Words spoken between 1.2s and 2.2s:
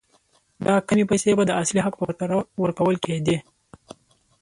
به د اصلي حق په